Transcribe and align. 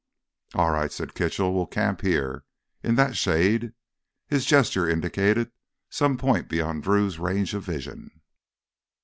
"All 0.55 0.71
right!" 0.71 0.91
said 0.91 1.13
Kitchell. 1.13 1.53
"We'll 1.53 1.67
camp 1.67 2.01
here... 2.01 2.43
in 2.81 2.95
that 2.95 3.15
shade." 3.15 3.73
His 4.25 4.47
gesture 4.47 4.89
indicated 4.89 5.51
some 5.91 6.17
point 6.17 6.49
beyond 6.49 6.81
Drew's 6.81 7.19
range 7.19 7.53
of 7.53 7.61
vision. 7.63 8.09